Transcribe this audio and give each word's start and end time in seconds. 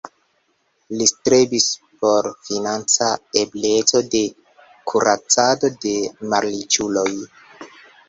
Li 1.01 1.07
strebis 1.11 1.67
por 2.05 2.31
financa 2.49 3.11
ebleco 3.43 4.03
de 4.17 4.25
kuracado 4.95 5.75
de 5.89 5.97
malriĉuloj. 6.35 7.11